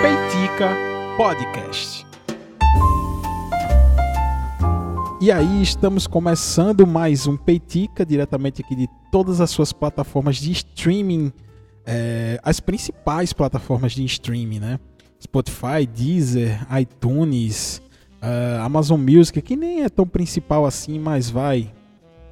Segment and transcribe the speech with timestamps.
[0.00, 0.70] Peitica
[1.18, 2.06] Podcast.
[5.20, 10.50] E aí, estamos começando mais um Peitica, diretamente aqui de todas as suas plataformas de
[10.50, 11.30] streaming,
[11.84, 14.80] é, as principais plataformas de streaming, né?
[15.22, 17.82] Spotify, Deezer, iTunes,
[18.22, 21.70] uh, Amazon Music, que nem é tão principal assim, mas vai,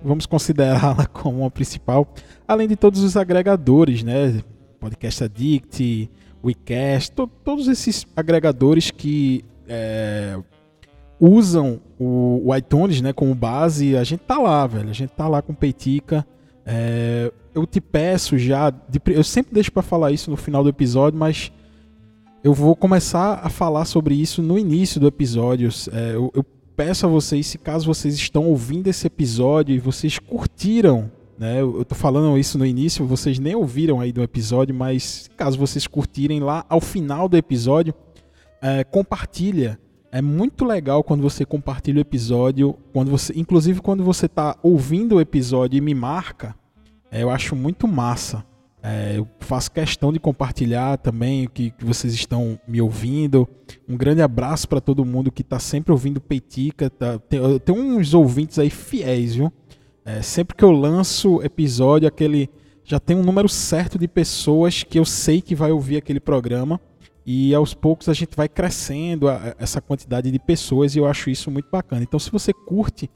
[0.03, 2.09] vamos considerá-la como a principal,
[2.48, 4.43] além de todos os agregadores, né?
[4.80, 6.10] Podcast Addict,
[6.42, 10.38] WeCast, to todos esses agregadores que é,
[11.21, 14.88] usam o, o, iTunes né, como base, a gente tá lá, velho.
[14.88, 16.26] A gente tá lá com Peitica.
[16.64, 20.68] É, eu te peço já, de, eu sempre deixo para falar isso no final do
[20.68, 21.52] episódio, mas
[22.43, 25.68] eu vou começar a falar sobre isso no início do episódio.
[25.93, 30.18] É, eu, eu peço a vocês, se caso vocês estão ouvindo esse episódio e vocês
[30.18, 31.10] curtiram,
[31.40, 31.58] né?
[31.58, 35.56] Eu, eu tô falando isso no início, vocês nem ouviram aí do episódio, mas caso
[35.56, 37.94] vocês curtirem lá ao final do episódio,
[38.61, 39.80] é, compartilha.
[40.12, 45.14] É muito legal quando você compartilha o episódio, quando você, inclusive quando você está ouvindo
[45.14, 46.55] o episódio e me marca,
[47.11, 48.44] é, eu acho muito massa.
[48.83, 53.48] É, eu faço questão de compartilhar também o que, que, vocês estão me ouvindo.
[53.88, 56.91] Um grande abraço para todo mundo que está sempre ouvindo Peitica.
[56.91, 57.18] Tá?
[57.18, 59.50] Tem, uns ouvintes aí fiéis, viu?
[60.04, 62.50] É, sempre que eu lanço episódio, aquele
[62.84, 66.80] já tem um número certo de pessoas que eu sei que vai ouvir aquele programa.
[67.24, 71.30] E aos poucos a gente vai crescendo a, essa quantidade de pessoas e eu acho
[71.30, 72.02] isso muito bacana.
[72.02, 73.08] Então, se você curte,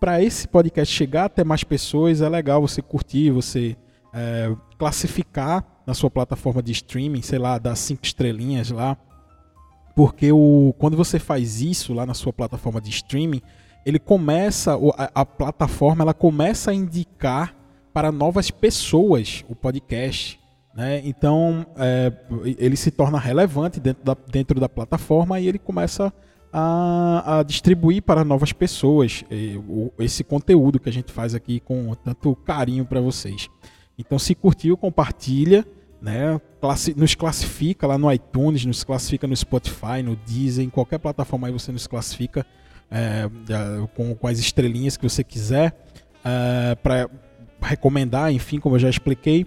[0.00, 3.76] para esse podcast chegar até mais pessoas, é legal você curtir, você
[4.12, 8.96] é, classificar na sua plataforma de streaming, sei lá, dar cinco estrelinhas lá.
[9.94, 13.42] Porque o, quando você faz isso lá na sua plataforma de streaming,
[13.84, 17.54] ele começa, a, a plataforma ela começa a indicar
[17.92, 20.38] para novas pessoas o podcast.
[20.74, 21.02] Né?
[21.04, 22.12] Então é,
[22.58, 26.12] ele se torna relevante dentro da, dentro da plataforma e ele começa
[26.52, 29.24] a, a distribuir para novas pessoas
[29.98, 33.48] esse conteúdo que a gente faz aqui com tanto carinho para vocês.
[33.98, 35.66] Então, se curtiu, compartilha,
[36.00, 36.40] né?
[36.60, 41.46] Classi nos classifica lá no iTunes, nos classifica no Spotify, no Deezer, em qualquer plataforma
[41.46, 42.46] aí você nos classifica
[42.90, 43.28] é,
[43.94, 45.74] com, com, as estrelinhas que você quiser
[46.24, 47.08] é, para
[47.60, 49.46] recomendar, enfim, como eu já expliquei.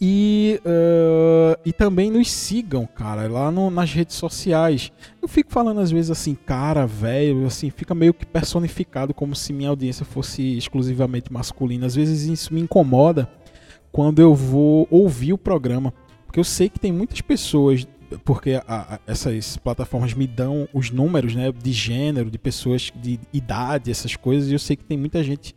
[0.00, 4.92] E, uh, e também nos sigam, cara, lá no, nas redes sociais.
[5.22, 9.52] Eu fico falando às vezes assim, cara, velho, assim, fica meio que personificado como se
[9.52, 11.86] minha audiência fosse exclusivamente masculina.
[11.86, 13.30] Às vezes isso me incomoda
[13.92, 15.94] quando eu vou ouvir o programa.
[16.26, 17.86] Porque eu sei que tem muitas pessoas,
[18.24, 23.18] porque a, a, essas plataformas me dão os números né, de gênero, de pessoas de
[23.32, 25.54] idade, essas coisas, e eu sei que tem muita gente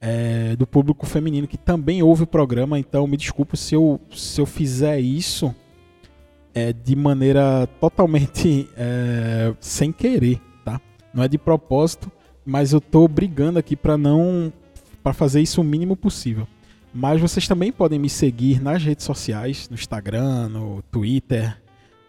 [0.00, 4.40] é, do público feminino que também ouve o programa, então me desculpe se eu, se
[4.40, 5.54] eu fizer isso
[6.54, 10.80] é, de maneira totalmente é, sem querer, tá?
[11.12, 12.10] Não é de propósito,
[12.44, 14.52] mas eu tô brigando aqui para não
[15.02, 16.48] para fazer isso o mínimo possível.
[16.92, 21.56] Mas vocês também podem me seguir nas redes sociais, no Instagram, no Twitter.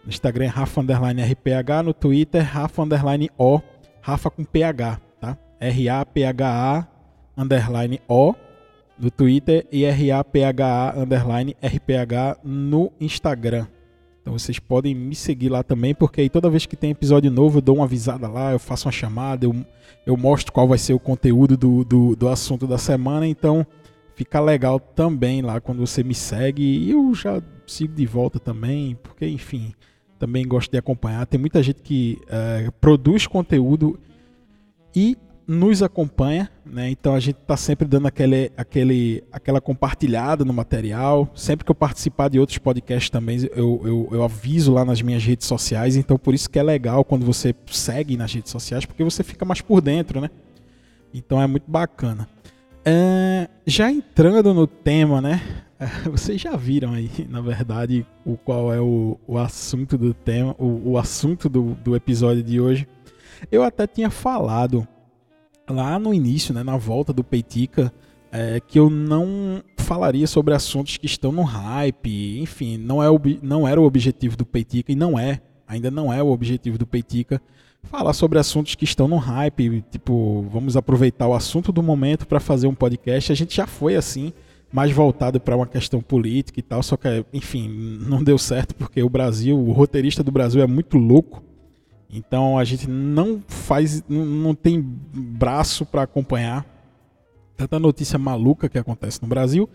[0.08, 3.60] No Instagram é Rafa Underline RPH, no Twitter Rafa Underline O,
[4.00, 5.36] Rafa com PH, tá?
[5.60, 6.88] R-A-P-H-A
[7.36, 8.34] Underline O
[8.98, 13.66] no Twitter e R-A-P-H-A Underline RPH no Instagram.
[14.22, 17.58] Então vocês podem me seguir lá também, porque aí toda vez que tem episódio novo
[17.58, 19.54] eu dou uma avisada lá, eu faço uma chamada, eu,
[20.06, 23.66] eu mostro qual vai ser o conteúdo do, do, do assunto da semana, então
[24.14, 26.62] fica legal também lá quando você me segue.
[26.62, 29.74] E eu já sigo de volta também, porque enfim,
[30.18, 31.26] também gosto de acompanhar.
[31.26, 33.98] Tem muita gente que é, produz conteúdo
[34.94, 35.16] e
[35.48, 36.90] nos acompanha, né?
[36.90, 41.30] Então a gente está sempre dando aquele, aquele, aquela compartilhada no material.
[41.34, 45.24] Sempre que eu participar de outros podcasts também, eu, eu, eu, aviso lá nas minhas
[45.24, 45.96] redes sociais.
[45.96, 49.46] Então por isso que é legal quando você segue nas redes sociais, porque você fica
[49.46, 50.28] mais por dentro, né?
[51.14, 52.28] Então é muito bacana.
[52.90, 55.42] É, já entrando no tema, né?
[56.10, 60.92] Vocês já viram aí, na verdade, o qual é o, o assunto do tema, o,
[60.92, 62.88] o assunto do, do episódio de hoje.
[63.52, 64.88] Eu até tinha falado
[65.68, 67.92] lá no início, né, na volta do Peitica,
[68.32, 73.08] é, que eu não falaria sobre assuntos que estão no hype, enfim, não, é,
[73.42, 76.86] não era o objetivo do Peitica e não é, ainda não é o objetivo do
[76.86, 77.38] Peitica
[77.82, 82.40] falar sobre assuntos que estão no hype, tipo, vamos aproveitar o assunto do momento para
[82.40, 83.32] fazer um podcast.
[83.32, 84.32] A gente já foi assim,
[84.72, 89.02] mais voltado para uma questão política e tal, só que, enfim, não deu certo porque
[89.02, 91.42] o Brasil, o roteirista do Brasil é muito louco.
[92.10, 96.64] Então a gente não faz, não tem braço para acompanhar
[97.56, 99.68] tanta notícia maluca que acontece no Brasil.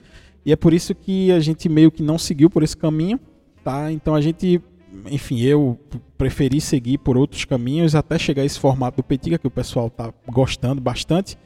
[0.46, 3.20] E é por isso que a gente meio que não seguiu por esse caminho
[3.64, 3.92] citar.
[3.92, 4.62] Então a gente,
[5.10, 5.80] enfim, eu
[6.18, 9.90] preferi seguir por outros caminhos até chegar a esse formato do Petica que o pessoal
[9.90, 11.38] tá gostando bastante.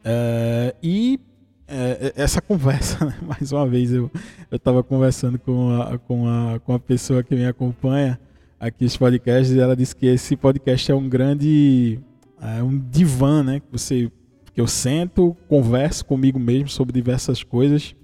[0.00, 1.20] Uh, e
[1.68, 3.16] uh, essa conversa, né?
[3.22, 4.10] mais uma vez, eu
[4.50, 8.18] estava conversando com a, com, a, com a pessoa que me acompanha
[8.58, 11.98] aqui nos podcasts e ela disse que esse podcast é um grande
[12.40, 13.60] é um divã, né?
[13.60, 14.10] Que você
[14.54, 17.94] que eu sento, converso comigo mesmo sobre diversas coisas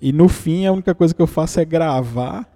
[0.00, 2.46] e no fim a única coisa que eu faço é gravar,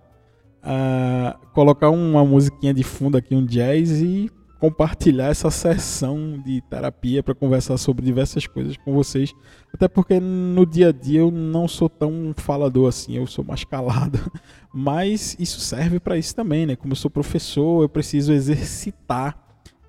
[0.68, 4.30] uh, colocar uma musiquinha de fundo aqui, um jazz e
[4.60, 9.32] compartilhar essa sessão de terapia para conversar sobre diversas coisas com vocês.
[9.72, 13.64] Até porque no dia a dia eu não sou tão falador assim, eu sou mais
[13.64, 14.18] calado.
[14.74, 16.76] Mas isso serve para isso também, né?
[16.76, 19.38] Como eu sou professor, eu preciso exercitar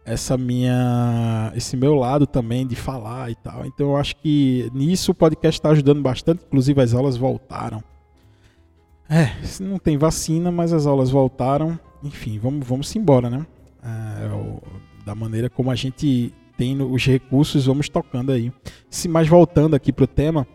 [0.05, 3.65] essa minha esse meu lado também de falar e tal.
[3.65, 7.83] Então eu acho que nisso o podcast está ajudando bastante, inclusive as aulas voltaram.
[9.09, 11.79] É, não tem vacina, mas as aulas voltaram.
[12.03, 13.45] Enfim, vamos vamos embora, né?
[13.83, 18.51] É, da maneira como a gente tem os recursos, vamos tocando aí.
[18.89, 20.45] Se mais voltando aqui pro tema,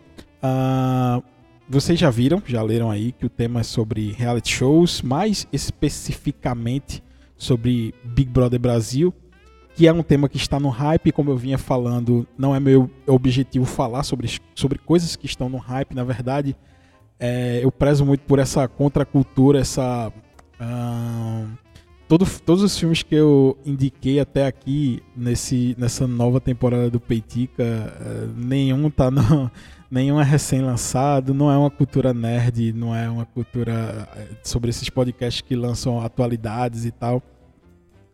[0.41, 1.23] uh,
[1.67, 7.03] vocês já viram, já leram aí que o tema é sobre reality shows, mais especificamente
[7.35, 9.13] sobre Big Brother Brasil
[9.75, 12.89] que é um tema que está no hype, como eu vinha falando, não é meu
[13.05, 16.55] objetivo falar sobre, sobre coisas que estão no hype, na verdade,
[17.19, 20.11] é, eu prezo muito por essa contracultura, essa.
[20.59, 21.47] Uh,
[22.07, 27.63] todo, todos os filmes que eu indiquei até aqui nesse, nessa nova temporada do Peitica,
[27.63, 29.49] uh, nenhum tá no,
[29.89, 34.89] nenhum é recém-lançado, não é uma cultura nerd, não é uma cultura é, sobre esses
[34.89, 37.21] podcasts que lançam atualidades e tal.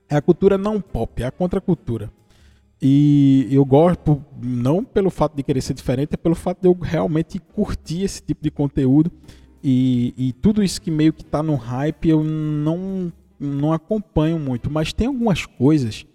[0.07, 2.11] É a cultura não pop, é a contracultura.
[2.81, 6.73] E eu gosto, não pelo fato de querer ser diferente, é pelo fato de eu
[6.73, 9.11] realmente curtir esse tipo de conteúdo.
[9.63, 14.71] E, e tudo isso que meio que tá no hype eu não, não acompanho muito.
[14.71, 16.07] Mas tem algumas coisas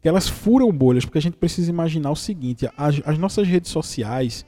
[0.00, 3.72] que elas furam bolhas, porque a gente precisa imaginar o seguinte: as, as nossas redes
[3.72, 4.46] sociais,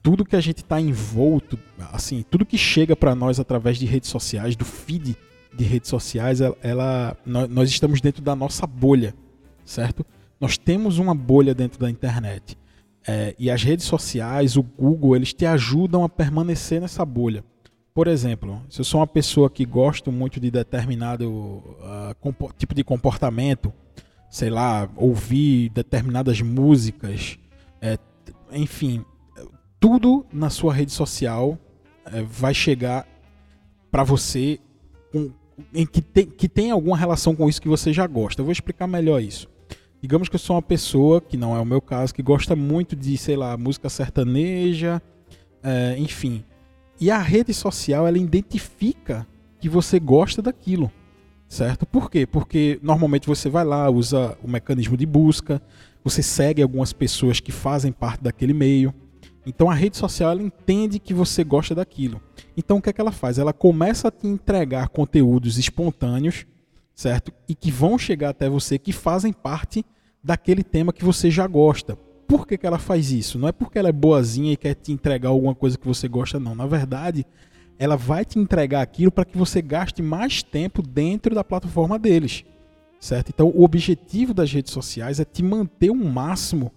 [0.00, 1.58] tudo que a gente está envolto,
[1.92, 5.16] assim, tudo que chega para nós através de redes sociais, do feed
[5.52, 9.12] de redes sociais, ela, ela, nós estamos dentro da nossa bolha,
[9.64, 10.06] certo?
[10.40, 12.56] Nós temos uma bolha dentro da internet.
[13.06, 17.44] É, e as redes sociais, o Google, eles te ajudam a permanecer nessa bolha.
[17.94, 22.84] Por exemplo, se eu sou uma pessoa que gosto muito de determinado uh, tipo de
[22.84, 23.72] comportamento,
[24.30, 27.38] sei lá, ouvir determinadas músicas,
[27.80, 27.98] é,
[28.52, 29.04] enfim,
[29.80, 31.58] tudo na sua rede social
[32.04, 33.06] é, vai chegar
[33.90, 34.60] para você
[35.10, 35.32] com,
[35.74, 38.40] em que tem, que tem alguma relação com isso que você já gosta.
[38.40, 39.48] Eu vou explicar melhor isso.
[40.00, 42.94] Digamos que eu sou uma pessoa, que não é o meu caso, que gosta muito
[42.94, 45.02] de, sei lá, música sertaneja,
[45.62, 46.44] é, enfim.
[47.00, 49.26] E a rede social, ela identifica
[49.60, 50.90] que você gosta daquilo,
[51.48, 51.84] certo?
[51.84, 52.26] Por quê?
[52.26, 55.60] Porque normalmente você vai lá, usa o mecanismo de busca,
[56.04, 58.94] você segue algumas pessoas que fazem parte daquele meio.
[59.44, 62.20] Então a rede social ela entende que você gosta daquilo.
[62.56, 63.38] Então o que é que ela faz?
[63.38, 66.46] Ela começa a te entregar conteúdos espontâneos,
[66.98, 67.32] certo?
[67.48, 69.86] E que vão chegar até você, que fazem parte
[70.22, 71.96] daquele tema que você já gosta.
[72.26, 73.38] Por que, que ela faz isso?
[73.38, 76.40] Não é porque ela é boazinha e quer te entregar alguma coisa que você gosta,
[76.40, 76.56] não.
[76.56, 77.24] Na verdade,
[77.78, 82.44] ela vai te entregar aquilo para que você gaste mais tempo dentro da plataforma deles.
[82.98, 83.28] Certo?
[83.28, 86.72] Então, o objetivo das redes sociais é te manter o máximo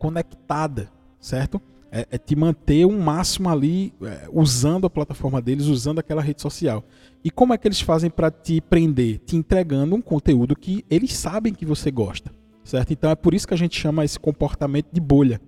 [0.00, 1.62] conectada, certo?
[1.90, 6.40] É, é te manter um máximo ali é, usando a plataforma deles, usando aquela rede
[6.40, 6.84] social.
[7.24, 9.18] E como é que eles fazem para te prender?
[9.18, 12.32] Te entregando um conteúdo que eles sabem que você gosta,
[12.64, 12.92] certo?
[12.92, 15.40] Então é por isso que a gente chama esse comportamento de bolha,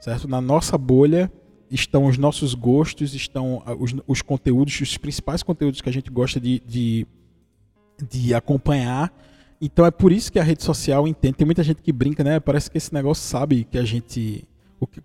[0.00, 0.26] certo?
[0.26, 1.30] Na nossa bolha
[1.70, 6.40] estão os nossos gostos, estão os, os conteúdos, os principais conteúdos que a gente gosta
[6.40, 7.06] de, de,
[8.10, 9.12] de acompanhar.
[9.60, 11.36] Então é por isso que a rede social entende.
[11.36, 12.40] Tem muita gente que brinca, né?
[12.40, 14.44] Parece que esse negócio sabe que a gente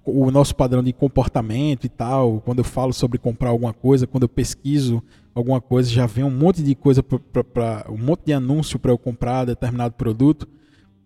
[0.06, 2.42] o, o, nosso padrão de comportamento e tal.
[2.42, 5.04] Quando eu falo sobre comprar alguma coisa, quando eu pesquiso
[5.36, 8.98] alguma coisa, já vem um monte de coisa, pra um monte de anúncio para eu
[8.98, 10.48] comprar determinado produto.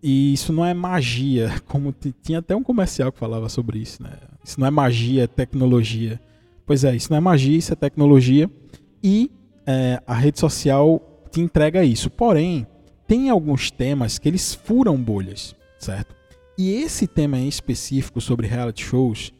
[0.02, 4.12] E isso não é magia, como tinha até um comercial que falava sobre isso, né?
[4.44, 6.20] Isso não é magia, é tecnologia.
[6.66, 8.50] Pois é, isso não é magia, isso é tecnologia.
[9.02, 9.30] E
[9.66, 11.00] é, a rede social
[11.30, 12.10] te entrega isso.
[12.10, 12.66] Porém,
[13.06, 16.21] tem alguns temas que eles furam bolhas, certo?
[16.56, 19.32] E esse tema em específico sobre reality shows,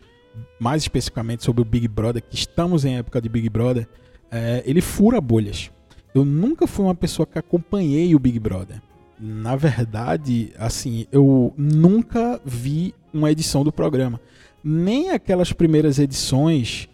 [0.58, 3.86] mais especificamente sobre o Big Brother, que estamos em época de Big Brother,
[4.30, 5.70] é, ele fura bolhas.
[6.14, 8.80] Eu nunca fui uma pessoa que acompanhei o Big Brother.
[9.18, 14.20] Na verdade, assim, eu nunca vi uma edição do programa.
[14.64, 16.88] Nem aquelas primeiras edições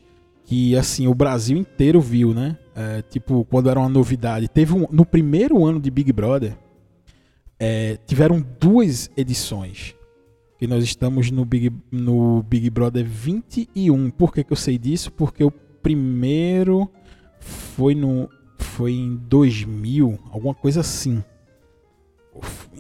[0.45, 2.57] que assim o Brasil inteiro viu, né?
[2.75, 4.49] É, tipo, quando era uma novidade.
[4.49, 6.57] Teve um, no primeiro ano de Big Brother,
[7.59, 9.95] é, tiveram duas edições.
[10.59, 14.11] Que nós estamos no Big, no Big Brother 21.
[14.11, 15.13] Por que, que eu sei disso?
[15.13, 16.91] Porque o primeiro
[17.41, 21.23] foi no foi em 2000, alguma coisa assim.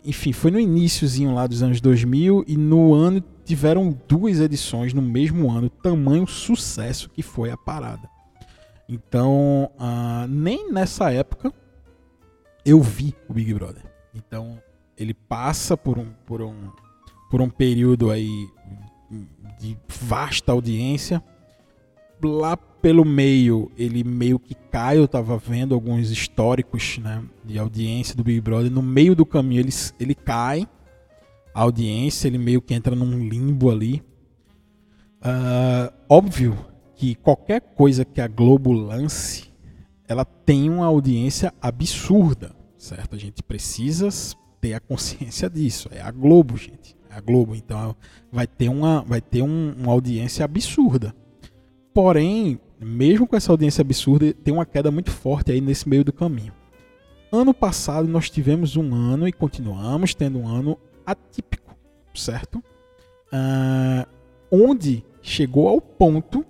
[0.04, 5.02] Enfim, foi no iníciozinho lá dos anos 2000 e no ano tiveram duas edições no
[5.02, 8.08] mesmo ano, tamanho sucesso que foi a parada.
[8.88, 11.52] Então, uh, nem nessa época
[12.64, 13.84] eu vi o Big Brother.
[14.14, 14.62] Então,
[14.96, 16.70] ele passa por um, por um,
[17.30, 18.48] por um período aí
[19.58, 21.22] de vasta audiência.
[22.22, 24.98] Lá pelo meio, ele meio que cai.
[24.98, 28.70] Eu tava vendo alguns históricos né, de audiência do Big Brother.
[28.70, 30.66] No meio do caminho, ele, ele cai.
[31.54, 34.02] A audiência, ele meio que entra num limbo ali.
[35.20, 36.56] Uh, óbvio
[36.94, 39.50] que qualquer coisa que a Globo lance,
[40.06, 43.16] ela tem uma audiência absurda, certo?
[43.16, 44.08] A gente precisa
[44.60, 45.88] ter a consciência disso.
[45.92, 46.97] É a Globo, gente.
[47.18, 47.54] A Globo.
[47.54, 47.94] Então
[48.30, 51.14] vai ter uma, vai ter um, uma audiência absurda.
[51.92, 56.12] Porém, mesmo com essa audiência absurda, tem uma queda muito forte aí nesse meio do
[56.12, 56.52] caminho.
[57.30, 61.74] Ano passado nós tivemos um ano e continuamos tendo um ano atípico,
[62.14, 62.62] certo?
[63.32, 64.08] Uh,
[64.50, 66.44] onde chegou ao ponto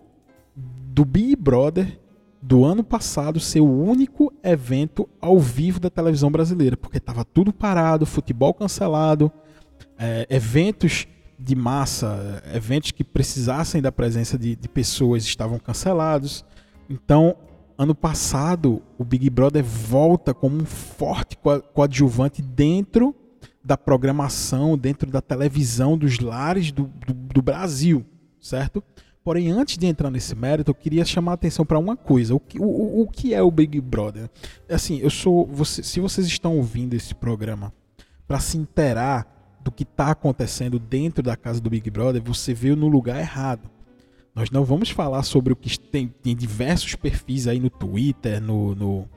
[0.54, 1.98] do Big Brother
[2.40, 7.52] do ano passado ser o único evento ao vivo da televisão brasileira, porque estava tudo
[7.52, 9.30] parado, futebol cancelado,
[9.98, 11.06] é, eventos
[11.38, 16.44] de massa, eventos que precisassem da presença de, de pessoas estavam cancelados.
[16.88, 17.36] Então,
[17.76, 21.38] ano passado, o Big Brother volta como um forte
[21.72, 23.14] coadjuvante dentro
[23.62, 28.04] da programação, dentro da televisão dos lares do, do, do Brasil,
[28.40, 28.82] certo?
[29.22, 32.34] Porém, antes de entrar nesse mérito, eu queria chamar a atenção para uma coisa.
[32.34, 34.30] O que, o, o que é o Big Brother?
[34.70, 35.46] Assim, eu sou.
[35.46, 37.70] Você, se vocês estão ouvindo esse programa
[38.26, 39.37] para se inteirar
[39.68, 43.70] do que está acontecendo dentro da casa do Big Brother, você veio no lugar errado.
[44.34, 48.74] Nós não vamos falar sobre o que tem, tem diversos perfis aí no Twitter, no,
[48.74, 49.08] no,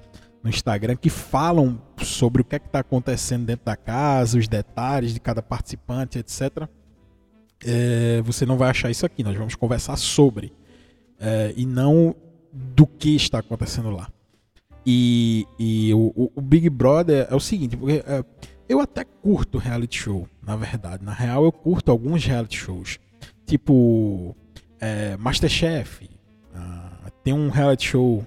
[0.43, 5.13] no Instagram, que falam sobre o que é está acontecendo dentro da casa, os detalhes
[5.13, 6.67] de cada participante, etc.
[7.63, 9.23] É, você não vai achar isso aqui.
[9.23, 10.51] Nós vamos conversar sobre
[11.17, 12.13] é, e não
[12.51, 14.09] do que está acontecendo lá.
[14.85, 18.25] E, e o, o, Big Brother é o seguinte, porque é,
[18.71, 21.03] eu até curto reality show, na verdade.
[21.03, 22.99] Na real, eu curto alguns reality shows.
[23.45, 24.33] Tipo
[24.79, 26.09] é, Masterchef.
[26.53, 28.25] Uh, tem um reality show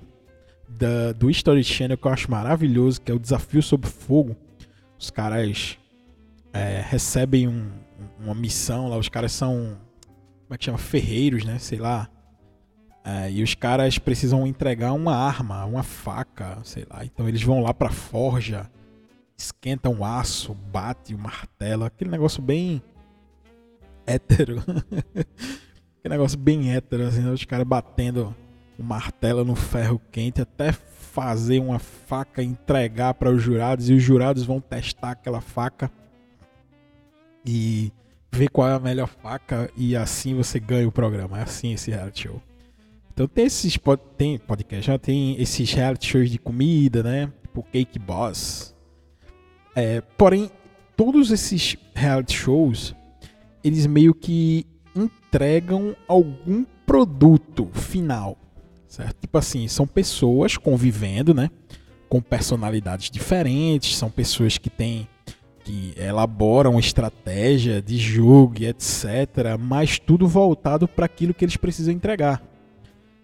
[0.69, 4.37] da, do History Channel que eu acho maravilhoso, que é o Desafio Sob Fogo.
[4.99, 5.79] Os caras
[6.53, 7.71] é, recebem um,
[8.21, 9.79] uma missão lá, os caras são.
[10.43, 10.77] Como é que chama?
[10.77, 11.59] Ferreiros, né?
[11.59, 12.09] Sei lá.
[13.03, 17.03] É, e os caras precisam entregar uma arma, uma faca, sei lá.
[17.03, 18.71] Então eles vão lá pra forja
[19.37, 22.83] esquenta um aço, bate o martelo, aquele negócio bem
[24.07, 24.59] hétero.
[25.99, 27.31] aquele negócio bem hétero, assim, né?
[27.31, 28.35] os caras batendo
[28.79, 34.03] o martelo no ferro quente até fazer uma faca entregar para os jurados e os
[34.03, 35.91] jurados vão testar aquela faca
[37.47, 37.93] e
[38.33, 41.39] ver qual é a melhor faca e assim você ganha o programa.
[41.39, 42.43] É assim esse reality show.
[43.13, 43.79] Então tem esses
[44.17, 47.33] tem podcast, já tem esses reality shows de comida, né?
[47.43, 48.74] Tipo Cake Boss,
[49.75, 50.51] é, porém,
[50.97, 52.95] todos esses reality shows,
[53.63, 58.37] eles meio que entregam algum produto final,
[58.87, 59.17] certo?
[59.21, 61.51] Tipo assim, são pessoas convivendo, né?
[62.09, 65.09] Com personalidades diferentes, são pessoas que têm
[65.65, 72.43] que elaboram estratégia de jogo etc, mas tudo voltado para aquilo que eles precisam entregar.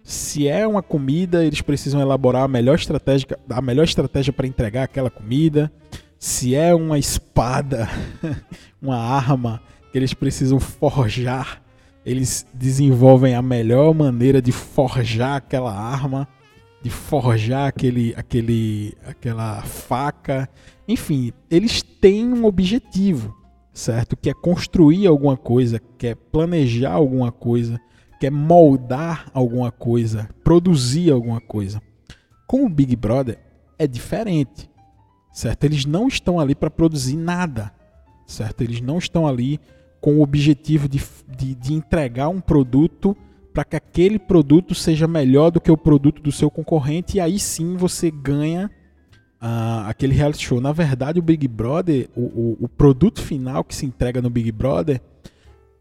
[0.03, 4.83] Se é uma comida, eles precisam elaborar a melhor estratégia, a melhor estratégia para entregar
[4.83, 5.71] aquela comida
[6.21, 7.89] se é uma espada,
[8.79, 9.59] uma arma
[9.91, 11.63] que eles precisam forjar,
[12.05, 16.27] eles desenvolvem a melhor maneira de forjar aquela arma,
[16.83, 20.47] de forjar aquele, aquele, aquela faca.
[20.87, 23.35] Enfim, eles têm um objetivo,
[23.73, 24.15] certo?
[24.15, 27.81] Que é construir alguma coisa, que é planejar alguma coisa,
[28.19, 31.81] que é moldar alguma coisa, produzir alguma coisa.
[32.45, 33.39] Com o Big Brother
[33.79, 34.69] é diferente
[35.31, 35.63] certo?
[35.63, 37.71] Eles não estão ali para produzir nada,
[38.25, 38.61] certo?
[38.61, 39.59] Eles não estão ali
[39.99, 41.01] com o objetivo de,
[41.37, 43.15] de, de entregar um produto
[43.53, 47.37] para que aquele produto seja melhor do que o produto do seu concorrente e aí
[47.37, 48.71] sim você ganha
[49.41, 50.61] uh, aquele reality show.
[50.61, 54.51] Na verdade, o Big Brother, o, o, o produto final que se entrega no Big
[54.51, 55.01] Brother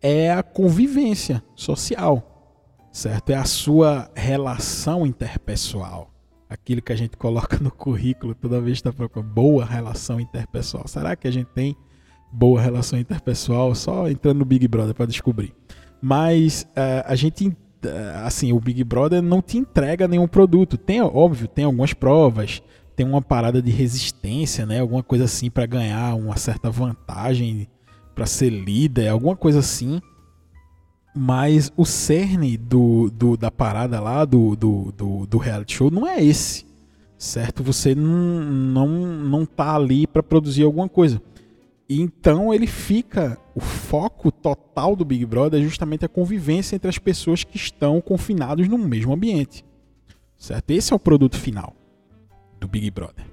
[0.02, 3.30] é a convivência social, certo?
[3.30, 6.10] É a sua relação interpessoal.
[6.50, 10.88] Aquilo que a gente coloca no currículo toda vez que está procurando boa relação interpessoal.
[10.88, 11.76] Será que a gente tem
[12.32, 13.74] boa relação interpessoal?
[13.74, 15.54] Só entrando no Big Brother para descobrir.
[16.02, 17.54] Mas uh, a gente, uh,
[18.24, 20.76] assim, o Big Brother não te entrega nenhum produto.
[20.76, 22.62] Tem, óbvio, tem algumas provas,
[22.96, 24.80] tem uma parada de resistência, né?
[24.80, 27.68] Alguma coisa assim para ganhar uma certa vantagem
[28.14, 30.00] para ser líder, alguma coisa assim.
[31.14, 36.06] Mas o cerne do, do, da parada lá, do, do, do, do reality show, não
[36.06, 36.64] é esse.
[37.18, 37.62] Certo?
[37.62, 41.20] Você não, não, não tá ali para produzir alguma coisa.
[41.88, 43.36] Então ele fica.
[43.54, 48.00] O foco total do Big Brother é justamente a convivência entre as pessoas que estão
[48.00, 49.64] confinados no mesmo ambiente.
[50.38, 50.70] Certo?
[50.70, 51.74] Esse é o produto final
[52.60, 53.26] do Big Brother.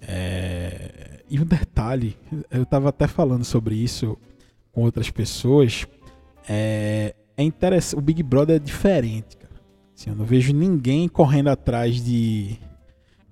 [0.00, 1.22] É...
[1.28, 2.16] E um detalhe,
[2.50, 4.16] eu estava até falando sobre isso
[4.72, 5.86] com outras pessoas
[6.48, 7.98] é, é interessante.
[7.98, 9.52] O Big Brother é diferente, cara.
[9.96, 12.58] Assim, eu não vejo ninguém correndo atrás de.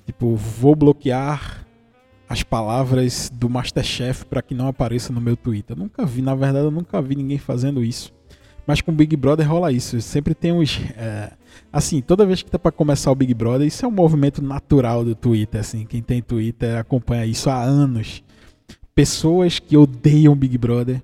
[0.05, 1.67] Tipo, vou bloquear
[2.29, 5.77] as palavras do Masterchef para que não apareça no meu Twitter.
[5.77, 8.13] Nunca vi, na verdade, eu nunca vi ninguém fazendo isso.
[8.67, 10.01] Mas com o Big Brother rola isso.
[10.01, 10.81] Sempre tem uns.
[10.97, 11.33] É,
[11.73, 15.05] assim, toda vez que tá para começar o Big Brother, isso é um movimento natural
[15.05, 15.61] do Twitter.
[15.61, 18.25] Assim, quem tem Twitter acompanha isso há anos.
[18.95, 21.01] Pessoas que odeiam o Big Brother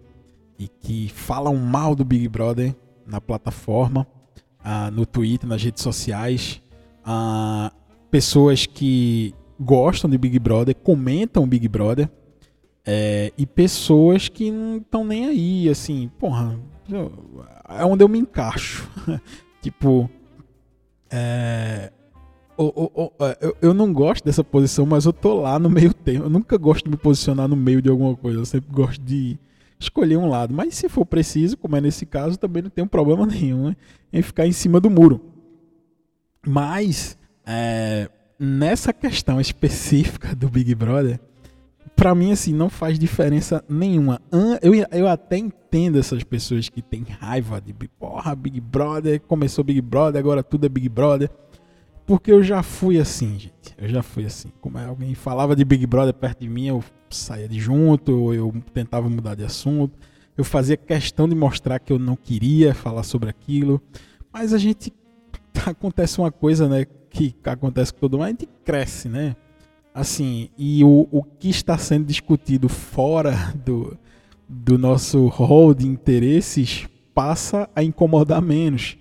[0.63, 4.07] e que falam mal do Big Brother na plataforma,
[4.61, 6.63] uh, no Twitter, nas redes sociais.
[7.05, 7.75] Uh,
[8.11, 12.09] pessoas que gostam de Big Brother, comentam Big Brother.
[12.85, 16.59] É, e pessoas que não estão nem aí, assim, porra,
[17.69, 18.89] é onde eu me encaixo.
[19.63, 20.11] tipo,
[21.09, 21.93] é,
[23.41, 26.27] eu, eu não gosto dessa posição, mas eu tô lá no meio tempo.
[26.27, 28.39] Eu nunca gosto de me posicionar no meio de alguma coisa.
[28.39, 29.39] Eu sempre gosto de
[29.83, 30.55] escolher um lado.
[30.55, 33.77] Mas se for preciso, como é nesse caso, também não tem um problema nenhum né?
[34.13, 35.21] em ficar em cima do muro.
[36.47, 38.09] Mas é,
[38.39, 41.21] nessa questão específica do Big Brother,
[41.95, 44.21] para mim assim não faz diferença nenhuma.
[44.61, 49.81] Eu, eu até entendo essas pessoas que têm raiva de porra, Big Brother, começou Big
[49.81, 51.31] Brother, agora tudo é Big Brother.
[52.13, 53.75] Porque eu já fui assim, gente.
[53.79, 54.53] Eu já fui assim.
[54.61, 59.09] Como alguém falava de Big Brother perto de mim, eu saía de junto, eu tentava
[59.09, 59.99] mudar de assunto.
[60.37, 63.81] Eu fazia questão de mostrar que eu não queria falar sobre aquilo.
[64.31, 64.93] Mas a gente.
[65.65, 66.85] Acontece uma coisa, né?
[67.09, 69.35] Que acontece com todo mundo, a gente cresce, né?
[69.95, 73.97] Assim, e o, o que está sendo discutido fora do,
[74.47, 78.99] do nosso rol de interesses passa a incomodar menos.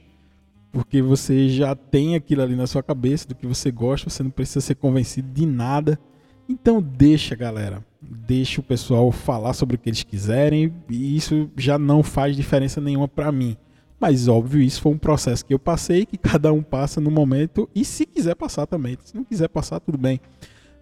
[0.72, 4.32] Porque você já tem aquilo ali na sua cabeça do que você gosta, você não
[4.32, 6.00] precisa ser convencido de nada.
[6.48, 7.84] Então deixa, galera.
[8.02, 12.80] Deixa o pessoal falar sobre o que eles quiserem e isso já não faz diferença
[12.80, 13.58] nenhuma para mim.
[14.00, 17.70] Mas óbvio, isso foi um processo que eu passei, que cada um passa no momento
[17.76, 18.98] e se quiser passar também.
[19.04, 20.20] Se não quiser passar, tudo bem.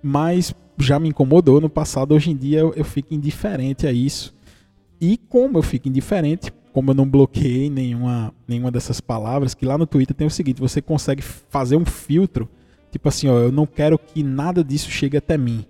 [0.02, 4.34] Mas já me incomodou no passado, hoje em dia eu, eu fico indiferente a isso.
[5.02, 9.77] E como eu fico indiferente, como eu não bloqueei nenhuma, nenhuma dessas palavras, que lá
[9.77, 12.49] no Twitter tem o seguinte, você consegue fazer um filtro,
[12.91, 15.65] tipo assim, ó, eu não quero que nada disso chegue até mim.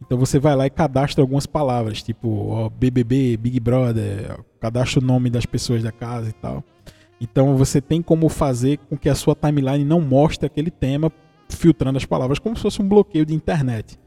[0.00, 5.04] Então você vai lá e cadastra algumas palavras, tipo ó, BBB, Big Brother, cadastra o
[5.04, 6.64] nome das pessoas da casa e tal.
[7.20, 11.12] Então você tem como fazer com que a sua timeline não mostre aquele tema,
[11.48, 13.98] filtrando as palavras, como se fosse um bloqueio de internet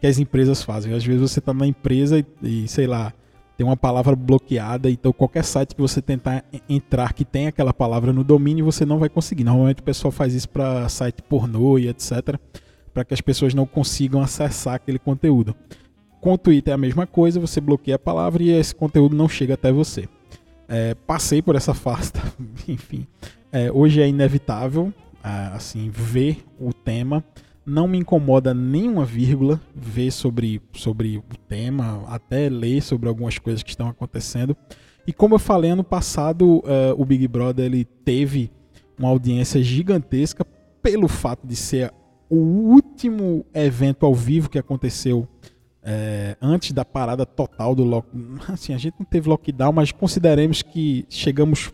[0.00, 0.94] que as empresas fazem.
[0.94, 3.12] Às vezes você está na empresa e, e, sei lá,
[3.60, 8.10] tem uma palavra bloqueada, então qualquer site que você tentar entrar que tem aquela palavra
[8.10, 9.44] no domínio, você não vai conseguir.
[9.44, 12.38] Normalmente o pessoal faz isso para site pornô e etc,
[12.94, 15.54] para que as pessoas não consigam acessar aquele conteúdo.
[16.22, 19.28] Com o Twitter é a mesma coisa, você bloqueia a palavra e esse conteúdo não
[19.28, 20.08] chega até você.
[20.66, 22.22] É, passei por essa fase, tá?
[22.66, 23.06] enfim.
[23.52, 24.90] É, hoje é inevitável,
[25.22, 27.22] é, assim, ver o tema
[27.64, 33.62] não me incomoda nenhuma vírgula ver sobre, sobre o tema, até ler sobre algumas coisas
[33.62, 34.56] que estão acontecendo.
[35.06, 38.50] E como eu falei ano passado, uh, o Big Brother ele teve
[38.98, 40.44] uma audiência gigantesca
[40.82, 41.92] pelo fato de ser
[42.28, 45.26] o último evento ao vivo que aconteceu
[45.82, 48.38] é, antes da parada total do lockdown.
[48.48, 51.72] Assim, a gente não teve lockdown, mas consideremos que chegamos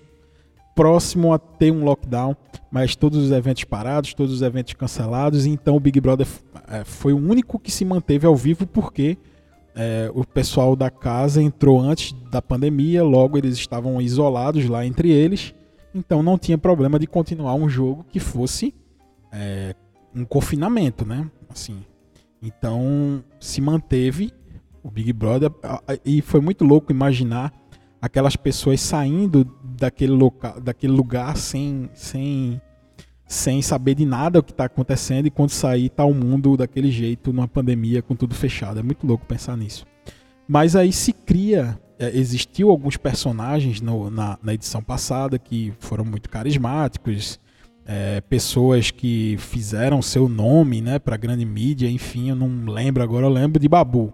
[0.76, 2.36] próximo a ter um lockdown,
[2.70, 6.26] mas todos os eventos parados, todos os eventos cancelados, então o Big Brother
[6.68, 9.16] é, foi o único que se manteve ao vivo porque
[9.74, 15.10] é, o pessoal da casa entrou antes da pandemia, logo eles estavam isolados lá entre
[15.10, 15.54] eles,
[15.94, 18.74] então não tinha problema de continuar um jogo que fosse
[19.32, 19.74] é,
[20.14, 21.30] um confinamento, né?
[21.48, 21.78] Assim,
[22.42, 24.30] então se manteve
[24.82, 25.50] o Big Brother
[26.04, 27.50] e foi muito louco imaginar
[28.06, 32.60] aquelas pessoas saindo daquele, local, daquele lugar sem, sem,
[33.26, 36.90] sem saber de nada o que está acontecendo e quando sair tá o mundo daquele
[36.90, 38.80] jeito, numa pandemia, com tudo fechado.
[38.80, 39.84] É muito louco pensar nisso.
[40.48, 46.04] Mas aí se cria, é, existiu alguns personagens no, na, na edição passada que foram
[46.04, 47.40] muito carismáticos,
[47.84, 53.26] é, pessoas que fizeram seu nome né, para grande mídia, enfim, eu não lembro agora,
[53.26, 54.12] eu lembro de Babu,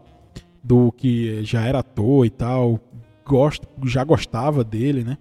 [0.63, 2.79] do que já era ator e tal,
[3.25, 5.19] gosto, já gostava dele, né?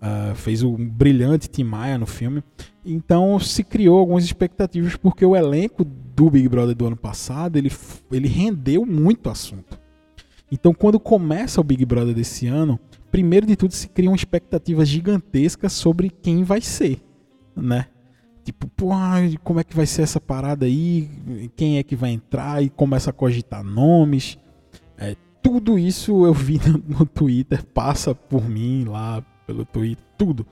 [0.00, 2.42] Uh, fez um brilhante Tim Maia no filme.
[2.84, 7.70] Então se criou algumas expectativas porque o elenco do Big Brother do ano passado ele,
[8.12, 9.78] ele rendeu muito assunto.
[10.50, 12.78] Então quando começa o Big Brother desse ano,
[13.10, 17.02] primeiro de tudo se cria uma expectativa gigantesca sobre quem vai ser
[17.60, 17.86] né?
[18.44, 18.88] Tipo, pô,
[19.44, 21.10] como é que vai ser essa parada aí?
[21.54, 22.62] Quem é que vai entrar?
[22.62, 24.38] E começa a cogitar nomes.
[24.96, 30.46] É, tudo isso eu vi no, Twitter, passa por mim lá pelo Twitter, tudo.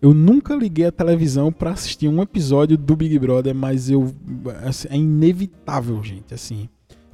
[0.00, 4.14] Eu nunca liguei a televisão para assistir um episódio do Big Brother, mas eu
[4.66, 6.68] assim, é inevitável, gente, assim.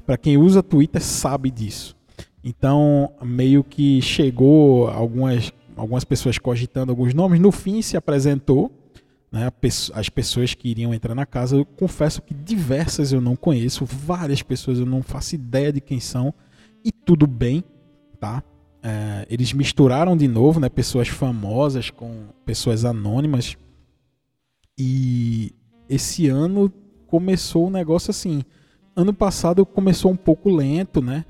[0.05, 1.95] Para quem usa Twitter sabe disso.
[2.43, 8.71] Então, meio que chegou algumas algumas pessoas cogitando alguns nomes, no fim se apresentou
[9.31, 9.49] né,
[9.93, 11.55] as pessoas que iriam entrar na casa.
[11.55, 15.99] Eu confesso que diversas eu não conheço, várias pessoas eu não faço ideia de quem
[15.99, 16.33] são,
[16.83, 17.63] e tudo bem,
[18.19, 18.43] tá?
[18.83, 23.55] É, eles misturaram de novo, né, pessoas famosas com pessoas anônimas,
[24.77, 25.53] e
[25.87, 26.71] esse ano
[27.07, 28.43] começou um negócio assim.
[28.95, 31.25] Ano passado começou um pouco lento, né?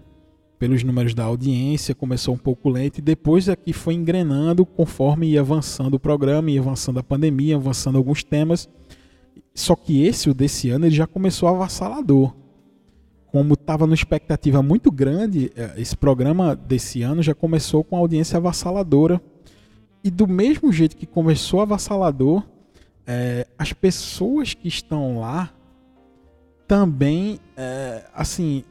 [0.62, 5.40] pelos números da audiência, começou um pouco lento e depois aqui foi engrenando conforme ia
[5.40, 8.70] avançando o programa, ia avançando a pandemia, avançando alguns temas.
[9.56, 12.36] Só que esse, o desse ano, ele já começou avassalador.
[13.32, 18.38] Como estava numa expectativa muito grande, é, esse programa desse ano já começou com audiência
[18.38, 19.22] avassaladora.
[20.04, 22.44] E do mesmo jeito que começou avassalador,
[23.06, 25.52] é, as pessoas que estão lá
[26.68, 28.64] também, é, assim,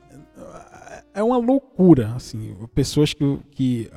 [1.14, 3.90] é uma loucura, assim, pessoas que, que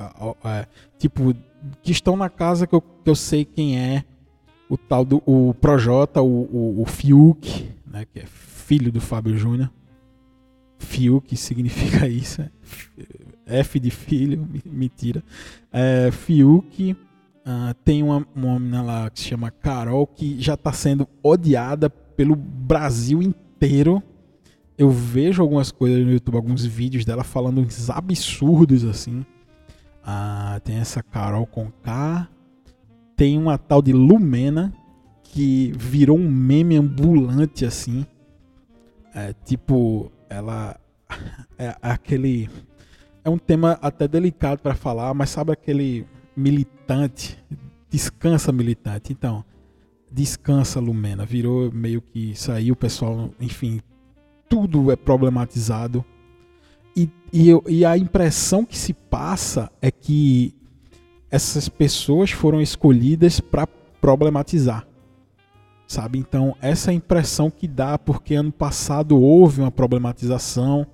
[0.44, 0.66] é,
[0.98, 1.34] tipo,
[1.82, 4.04] que estão na casa que eu, que eu sei quem é,
[4.68, 9.36] o tal do o Projota, o, o, o Fiuk, né, que é filho do Fábio
[9.36, 9.70] Júnior.
[10.84, 12.42] Fiuk significa isso,
[13.46, 15.22] é F de filho, mentira.
[15.72, 20.72] É, Fiuk, uh, tem uma, uma menina lá que se chama Carol, que já está
[20.72, 24.02] sendo odiada pelo Brasil inteiro
[24.76, 29.24] eu vejo algumas coisas no YouTube, alguns vídeos dela falando uns absurdos assim.
[30.04, 32.28] Ah, tem essa Carol com K.
[33.16, 34.72] Tem uma tal de Lumena
[35.22, 38.04] que virou um meme ambulante assim.
[39.14, 40.80] É, tipo, ela
[41.58, 42.48] é, aquele
[43.24, 47.42] é um tema até delicado para falar, mas sabe aquele militante,
[47.88, 49.12] descansa militante.
[49.12, 49.44] Então,
[50.10, 53.80] descansa Lumena, virou meio que saiu o pessoal, enfim,
[54.48, 56.04] tudo é problematizado.
[56.94, 60.54] E, e, eu, e a impressão que se passa é que
[61.30, 63.66] essas pessoas foram escolhidas para
[64.00, 64.86] problematizar.
[65.86, 66.18] Sabe?
[66.18, 70.86] Então, essa é impressão que dá, porque ano passado houve uma problematização,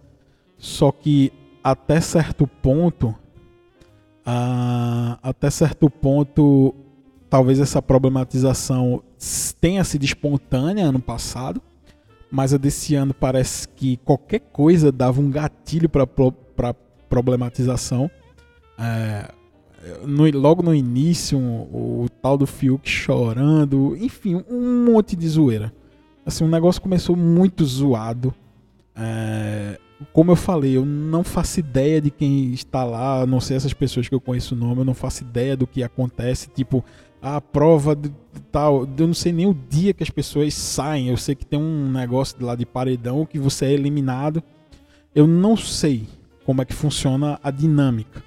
[0.58, 3.08] só que até certo ponto,
[4.26, 6.74] uh, até certo ponto,
[7.28, 9.02] talvez essa problematização
[9.60, 11.62] tenha sido espontânea ano passado,
[12.30, 16.06] mas a desse ano parece que qualquer coisa dava um gatilho para
[17.08, 18.10] problematização.
[18.78, 19.30] É,
[20.06, 25.72] no, logo no início, o, tal do Fiuk chorando, enfim, um monte de zoeira.
[26.24, 28.34] Assim, o negócio começou muito zoado.
[28.94, 29.78] É,
[30.12, 34.08] como eu falei, eu não faço ideia de quem está lá, não sei essas pessoas
[34.08, 36.48] que eu conheço o nome, eu não faço ideia do que acontece.
[36.48, 36.84] Tipo,
[37.20, 38.10] a prova de
[38.50, 38.88] tal.
[38.98, 41.08] Eu não sei nem o dia que as pessoas saem.
[41.08, 44.42] Eu sei que tem um negócio lá de paredão que você é eliminado.
[45.14, 46.06] Eu não sei
[46.44, 48.22] como é que funciona a dinâmica.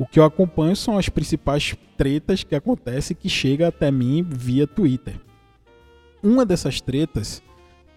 [0.00, 4.66] O que eu acompanho são as principais tretas que acontecem que chega até mim via
[4.66, 5.20] Twitter.
[6.22, 7.42] Uma dessas tretas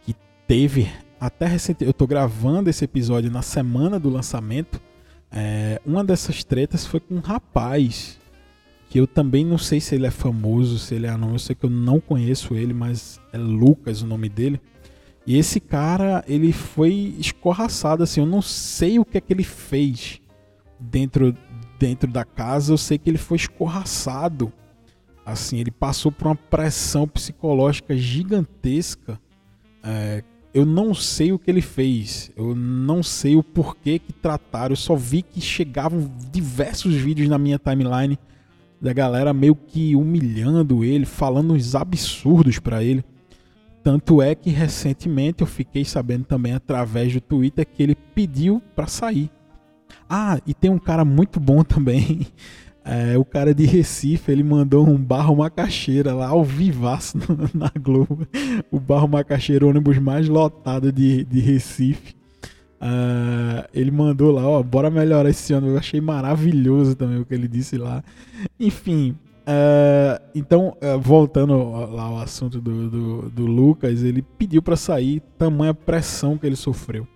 [0.01, 0.13] que
[0.45, 4.81] teve até recente, eu estou gravando esse episódio na semana do lançamento.
[5.31, 8.19] É, uma dessas tretas foi com um rapaz
[8.89, 11.55] que eu também não sei se ele é famoso, se ele é anônimo, eu sei
[11.55, 14.59] que eu não conheço ele, mas é Lucas o nome dele.
[15.25, 19.45] E esse cara, ele foi escorraçado, assim, eu não sei o que é que ele
[19.45, 20.19] fez
[20.77, 21.35] dentro,
[21.79, 24.51] dentro da casa, eu sei que ele foi escorraçado.
[25.25, 29.19] Assim, ele passou por uma pressão psicológica gigantesca,
[29.81, 34.73] é, eu não sei o que ele fez, eu não sei o porquê que trataram,
[34.73, 38.19] eu só vi que chegavam diversos vídeos na minha timeline
[38.79, 43.03] da galera meio que humilhando ele, falando uns absurdos para ele.
[43.81, 48.87] Tanto é que recentemente eu fiquei sabendo também através do Twitter que ele pediu para
[48.87, 49.31] sair.
[50.09, 52.27] Ah, e tem um cara muito bom também.
[52.85, 57.17] É, o cara de Recife, ele mandou um barro macaxeira lá ao vivaço
[57.55, 58.27] na Globo.
[58.69, 62.13] O barro macaxeira, o ônibus mais lotado de, de Recife.
[62.83, 65.67] Uh, ele mandou lá, ó, bora melhorar esse ano.
[65.67, 68.03] Eu achei maravilhoso também o que ele disse lá.
[68.59, 69.15] Enfim,
[69.47, 71.55] uh, então, uh, voltando
[71.93, 76.57] lá ao assunto do, do, do Lucas, ele pediu para sair, tamanha pressão que ele
[76.57, 77.07] sofreu.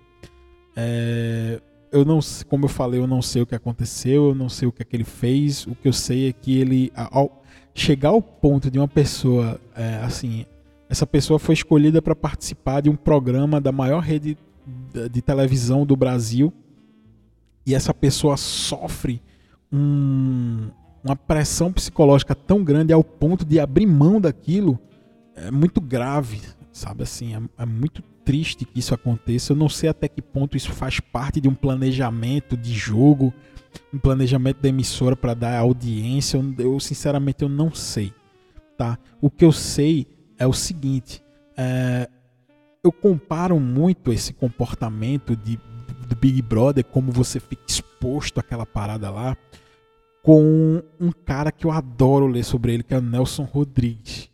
[0.73, 1.59] É,
[1.91, 4.71] eu não, como eu falei, eu não sei o que aconteceu, eu não sei o
[4.71, 5.65] que, é que ele fez.
[5.67, 9.97] O que eu sei é que ele, ao chegar ao ponto de uma pessoa, é,
[10.03, 10.45] assim,
[10.89, 14.37] essa pessoa foi escolhida para participar de um programa da maior rede
[15.11, 16.51] de televisão do Brasil
[17.65, 19.21] e essa pessoa sofre
[19.71, 20.69] um,
[21.03, 24.79] uma pressão psicológica tão grande ao ponto de abrir mão daquilo
[25.35, 29.53] é muito grave, sabe assim, é, é muito triste que isso aconteça.
[29.53, 33.33] Eu não sei até que ponto isso faz parte de um planejamento de jogo,
[33.93, 36.37] um planejamento da emissora para dar audiência.
[36.57, 38.13] Eu, sinceramente eu não sei,
[38.77, 38.99] tá?
[39.21, 40.05] O que eu sei
[40.37, 41.23] é o seguinte:
[41.55, 42.09] é,
[42.83, 45.57] eu comparo muito esse comportamento de,
[46.09, 49.37] do Big Brother, como você fica exposto àquela parada lá,
[50.21, 54.29] com um cara que eu adoro ler sobre ele, que é o Nelson Rodrigues.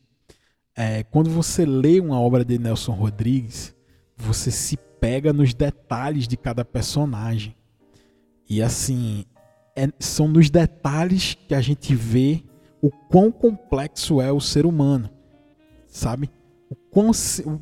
[0.76, 3.73] É, quando você lê uma obra de Nelson Rodrigues,
[4.16, 7.56] você se pega nos detalhes de cada personagem.
[8.50, 9.26] E assim,
[9.76, 12.44] é, são nos detalhes que a gente vê
[12.82, 15.10] o quão complexo é o ser humano,
[15.88, 16.30] sabe?
[16.92, 17.12] Quão,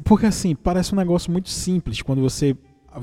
[0.04, 2.56] porque assim, parece um negócio muito simples quando você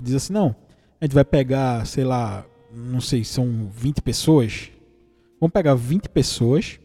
[0.02, 0.54] diz assim, não,
[1.00, 4.70] a gente vai pegar, sei lá, não sei, são 20 pessoas.
[5.40, 6.80] Vamos pegar 20 pessoas,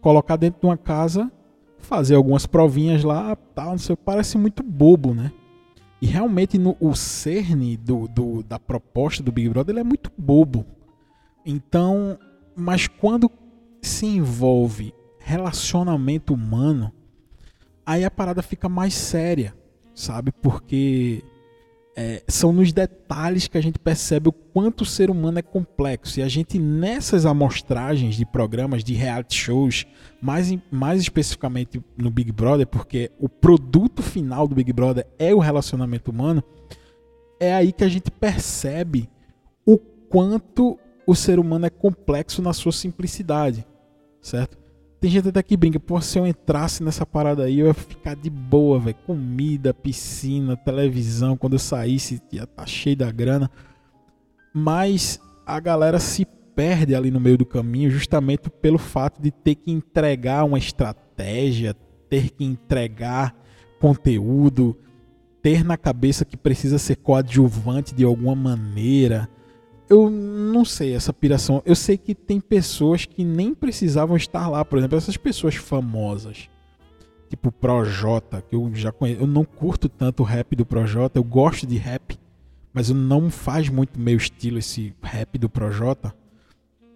[0.00, 1.30] colocar dentro de uma casa,
[1.78, 5.32] fazer algumas provinhas lá, tal, não sei, parece muito bobo, né?
[6.00, 10.64] E realmente no, o cerne do, do, da proposta do Big Brother é muito bobo.
[11.44, 12.18] Então,
[12.54, 13.30] mas quando
[13.82, 16.92] se envolve relacionamento humano,
[17.84, 19.54] aí a parada fica mais séria,
[19.94, 20.30] sabe?
[20.30, 21.24] Porque
[22.00, 26.20] é, são nos detalhes que a gente percebe o quanto o ser humano é complexo.
[26.20, 29.84] E a gente, nessas amostragens de programas, de reality shows,
[30.22, 35.40] mais, mais especificamente no Big Brother, porque o produto final do Big Brother é o
[35.40, 36.40] relacionamento humano,
[37.40, 39.10] é aí que a gente percebe
[39.66, 43.66] o quanto o ser humano é complexo na sua simplicidade,
[44.20, 44.57] certo?
[45.00, 48.16] Tem gente até que brinca, pô, se eu entrasse nessa parada aí, eu ia ficar
[48.16, 48.96] de boa, velho.
[49.06, 53.48] Comida, piscina, televisão, quando eu saísse, ia tá cheio da grana.
[54.52, 59.54] Mas a galera se perde ali no meio do caminho justamente pelo fato de ter
[59.54, 61.76] que entregar uma estratégia,
[62.10, 63.36] ter que entregar
[63.80, 64.76] conteúdo,
[65.40, 69.28] ter na cabeça que precisa ser coadjuvante de alguma maneira
[69.88, 71.62] eu não sei essa piração.
[71.64, 76.48] Eu sei que tem pessoas que nem precisavam estar lá, por exemplo, essas pessoas famosas.
[77.28, 79.22] Tipo Projota, que eu já conheço.
[79.22, 82.18] Eu não curto tanto o rap do Projota, eu gosto de rap,
[82.72, 86.14] mas não faz muito meu estilo esse rap do Projota.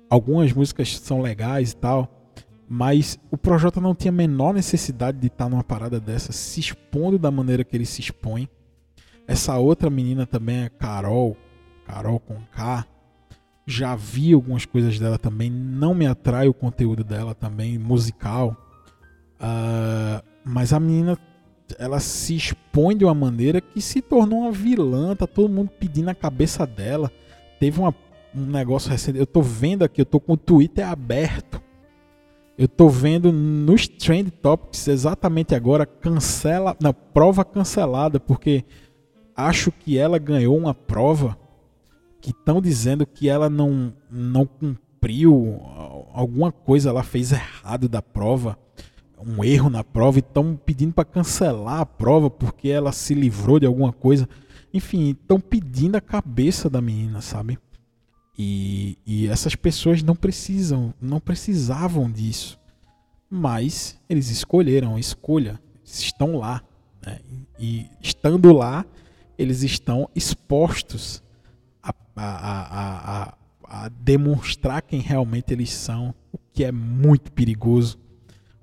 [0.08, 2.30] Algumas músicas são legais e tal,
[2.68, 7.18] mas o Projota não tinha a menor necessidade de estar numa parada dessa, se expondo
[7.18, 8.48] da maneira que ele se expõe.
[9.26, 11.36] Essa outra menina também é Carol,
[11.92, 12.86] Carol com K.
[13.66, 15.50] Já vi algumas coisas dela também.
[15.50, 18.56] Não me atrai o conteúdo dela também, musical.
[19.34, 21.18] Uh, mas a menina,
[21.78, 25.14] ela se expõe de uma maneira que se tornou uma vilã.
[25.14, 27.12] Tá todo mundo pedindo a cabeça dela.
[27.60, 27.94] Teve uma,
[28.34, 29.18] um negócio recente.
[29.18, 31.60] Eu tô vendo aqui, eu tô com o Twitter aberto.
[32.56, 38.64] Eu tô vendo nos Trend Topics exatamente agora cancela, na prova cancelada, porque
[39.34, 41.36] acho que ela ganhou uma prova
[42.22, 45.60] que estão dizendo que ela não, não cumpriu
[46.12, 48.56] alguma coisa, ela fez errado da prova,
[49.18, 53.58] um erro na prova, e estão pedindo para cancelar a prova porque ela se livrou
[53.58, 54.28] de alguma coisa.
[54.72, 57.58] Enfim, estão pedindo a cabeça da menina, sabe?
[58.38, 62.58] E, e essas pessoas não precisam, não precisavam disso.
[63.28, 66.62] Mas eles escolheram, escolha, estão lá.
[67.04, 67.18] Né?
[67.58, 68.86] E estando lá,
[69.36, 71.21] eles estão expostos
[72.14, 77.98] a, a, a, a, demonstrar quem realmente eles são, o que é muito perigoso,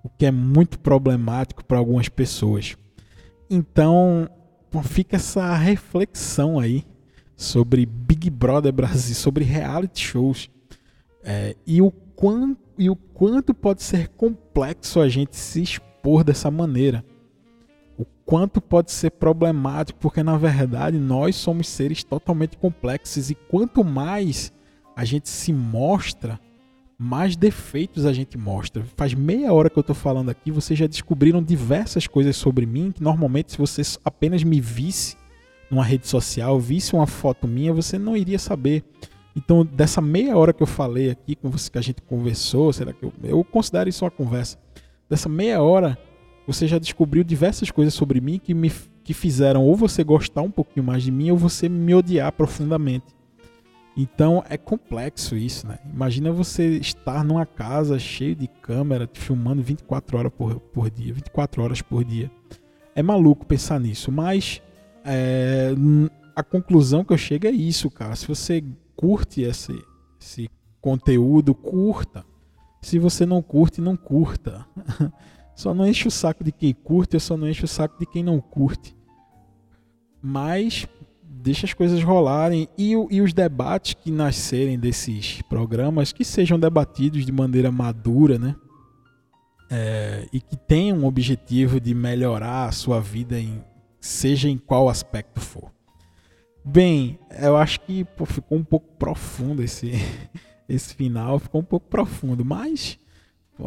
[0.04, 2.78] o que é muito problemático para algumas pessoas.
[3.50, 4.30] Então,
[4.84, 6.86] fica essa reflexão aí
[7.36, 10.50] sobre Big Brother Brasil, sobre reality shows
[11.24, 16.50] é, e, o quanto, e o quanto pode ser complexo a gente se expor dessa
[16.52, 17.04] maneira.
[18.30, 24.54] Quanto pode ser problemático, porque na verdade nós somos seres totalmente complexos e quanto mais
[24.96, 26.40] a gente se mostra,
[26.96, 28.86] mais defeitos a gente mostra.
[28.96, 32.92] Faz meia hora que eu estou falando aqui, vocês já descobriram diversas coisas sobre mim
[32.92, 35.18] que normalmente se você apenas me visse
[35.72, 38.84] numa rede social, visse uma foto minha, você não iria saber.
[39.36, 42.94] Então, dessa meia hora que eu falei aqui com você, que a gente conversou, será
[42.94, 44.60] que eu, eu considero isso uma conversa?
[45.10, 45.98] Dessa meia hora,
[46.50, 48.72] você já descobriu diversas coisas sobre mim que me
[49.04, 53.06] que fizeram ou você gostar um pouquinho mais de mim ou você me odiar profundamente.
[53.96, 55.78] Então é complexo isso, né?
[55.94, 61.14] Imagina você estar numa casa cheia de câmera, te filmando 24 horas por, por dia,
[61.14, 62.32] 24 horas por dia.
[62.96, 64.60] É maluco pensar nisso, mas
[65.06, 65.70] é,
[66.36, 68.16] a conclusão que eu chego é isso, cara.
[68.16, 68.64] Se você
[68.96, 69.80] curte esse,
[70.20, 70.50] esse
[70.82, 72.26] conteúdo, curta.
[72.82, 74.66] Se você não curte, não curta.
[75.60, 78.06] Só não enche o saco de quem curte, eu só não enche o saco de
[78.06, 78.96] quem não curte.
[80.22, 80.88] Mas
[81.22, 87.26] deixa as coisas rolarem e, e os debates que nascerem desses programas que sejam debatidos
[87.26, 88.56] de maneira madura, né?
[89.70, 93.62] É, e que tenham um objetivo de melhorar a sua vida, em,
[94.00, 95.70] seja em qual aspecto for.
[96.64, 99.92] Bem, eu acho que pô, ficou um pouco profundo esse,
[100.70, 102.98] esse final, ficou um pouco profundo, mas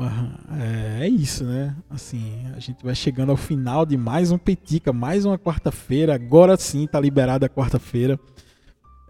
[0.00, 1.76] é, é, isso, né?
[1.90, 6.14] Assim, a gente vai chegando ao final de mais um Petica, mais uma quarta-feira.
[6.14, 8.18] Agora sim tá liberada a quarta-feira.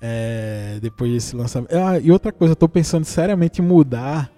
[0.01, 1.73] É, depois desse lançamento.
[1.73, 4.33] Ah, e outra coisa, eu tô pensando seriamente em mudar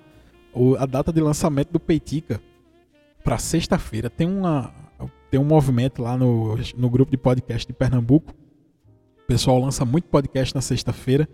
[0.53, 2.39] o, a data de lançamento do Peitica
[3.23, 4.11] para sexta-feira.
[4.11, 4.29] Tem,
[5.31, 8.35] tem um movimento lá no, no grupo de podcast de Pernambuco.
[9.23, 11.27] O pessoal lança muito podcast na sexta-feira.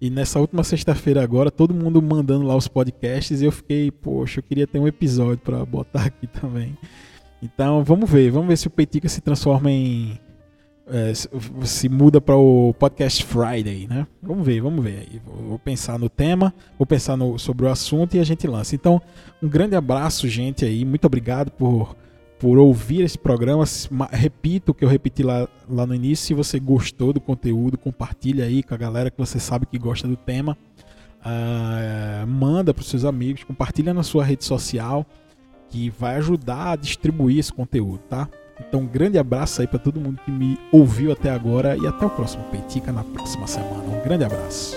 [0.00, 4.38] E nessa última sexta-feira agora, todo mundo mandando lá os podcasts e eu fiquei, poxa,
[4.38, 6.76] eu queria ter um episódio para botar aqui também.
[7.42, 10.18] Então, vamos ver, vamos ver se o Peitica se transforma em
[10.90, 11.12] é,
[11.64, 14.06] se muda para o podcast Friday, né?
[14.22, 15.20] Vamos ver, vamos ver.
[15.24, 18.74] Vou pensar no tema, vou pensar no, sobre o assunto e a gente lança.
[18.74, 19.00] Então,
[19.42, 20.84] um grande abraço, gente aí.
[20.84, 21.94] Muito obrigado por
[22.38, 23.64] por ouvir esse programa.
[24.10, 26.26] Repito o que eu repeti lá, lá no início.
[26.26, 30.06] Se você gostou do conteúdo, compartilha aí com a galera que você sabe que gosta
[30.06, 30.56] do tema.
[31.18, 35.04] Uh, manda para os seus amigos, compartilha na sua rede social,
[35.68, 38.28] que vai ajudar a distribuir esse conteúdo, tá?
[38.60, 42.06] Então, um grande abraço aí para todo mundo que me ouviu até agora e até
[42.06, 43.84] o próximo Peitica na próxima semana.
[43.84, 44.76] Um grande abraço.